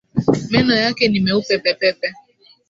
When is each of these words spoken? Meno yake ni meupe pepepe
Meno 0.51 0.75
yake 0.75 1.07
ni 1.07 1.19
meupe 1.19 1.57
pepepe 1.57 2.13